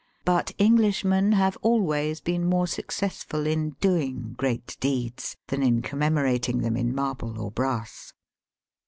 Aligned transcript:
But 0.25 0.53
Englishmen 0.57 1.33
have 1.33 1.59
always 1.61 2.21
been 2.21 2.43
more 2.43 2.65
successful 2.65 3.45
in 3.45 3.75
doing 3.79 4.33
great 4.35 4.75
deeds 4.79 5.37
than 5.49 5.61
in 5.61 5.83
commemorating 5.83 6.61
them 6.63 6.75
in 6.75 6.95
marble 6.95 7.39
or 7.39 7.51
brass. 7.51 8.11